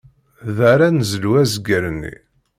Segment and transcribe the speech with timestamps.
[0.55, 2.15] Da ara nezlu azger-nni.